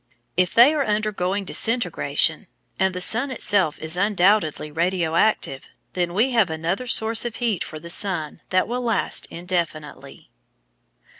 If 0.35 0.55
they 0.55 0.73
are 0.73 0.83
undergoing 0.83 1.45
disintegration 1.45 2.47
and 2.79 2.95
the 2.95 2.99
sun 3.01 3.29
itself 3.29 3.77
is 3.77 3.97
undoubtedly 3.97 4.71
radio 4.71 5.13
active 5.13 5.69
then 5.93 6.15
we 6.15 6.31
have 6.31 6.49
another 6.49 6.87
source 6.87 7.23
of 7.23 7.35
heat 7.35 7.63
for 7.63 7.79
the 7.79 7.91
sun 7.91 8.41
that 8.49 8.67
will 8.67 8.81
last 8.81 9.27
indefinitely. 9.29 10.31